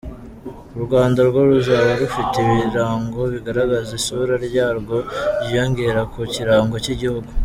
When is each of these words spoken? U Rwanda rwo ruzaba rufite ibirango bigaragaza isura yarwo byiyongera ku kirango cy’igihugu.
U 0.77 0.79
Rwanda 0.85 1.19
rwo 1.29 1.41
ruzaba 1.49 1.91
rufite 2.01 2.35
ibirango 2.45 3.21
bigaragaza 3.33 3.91
isura 3.99 4.33
yarwo 4.57 4.97
byiyongera 5.41 6.01
ku 6.11 6.19
kirango 6.33 6.75
cy’igihugu. 6.83 7.29